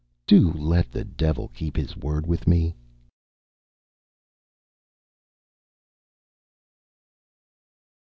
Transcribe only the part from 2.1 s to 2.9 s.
with me!"